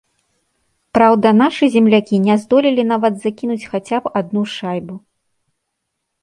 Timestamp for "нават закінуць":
2.93-3.59